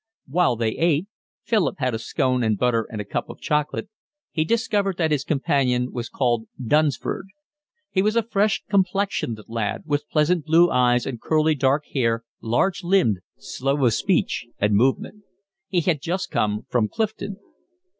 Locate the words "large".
12.41-12.83